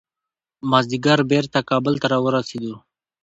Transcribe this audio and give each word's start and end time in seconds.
مازدیګر 0.69 1.19
بیرته 1.29 1.59
کابل 1.69 1.93
ته 2.01 2.07
راورسېدو. 2.11 2.73